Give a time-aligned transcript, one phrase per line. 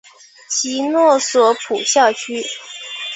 [0.49, 2.43] 其诺索普校区。